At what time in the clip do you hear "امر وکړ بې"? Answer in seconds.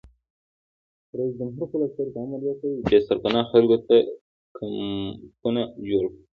2.23-2.99